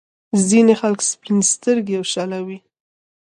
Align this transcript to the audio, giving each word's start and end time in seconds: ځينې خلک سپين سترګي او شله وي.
ځينې 0.47 0.73
خلک 0.81 0.99
سپين 1.11 1.37
سترګي 1.53 1.93
او 1.99 2.05
شله 2.13 2.39
وي. 2.45 2.57